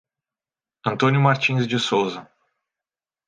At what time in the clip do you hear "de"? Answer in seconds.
1.67-1.77